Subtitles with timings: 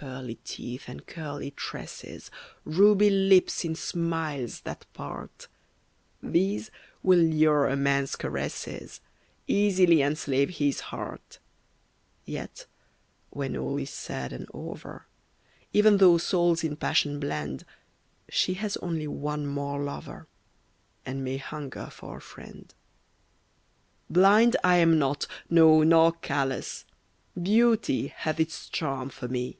[0.00, 2.30] Pearly teeth and curly tresses,
[2.64, 5.46] Ruby lips, in smiles that part,
[6.22, 6.70] These
[7.02, 9.02] will lure a man's caresses,
[9.46, 11.38] Easily enslave his heart;
[12.24, 12.64] Yet,
[13.28, 15.06] when all is said and over,
[15.74, 17.66] Even though souls in passion blend,
[18.30, 20.26] She has only one more lover,
[21.04, 22.72] And may hunger for a friend.
[24.08, 26.86] Blind I am not, no, nor callous;
[27.42, 29.58] Beauty hath its charm for me.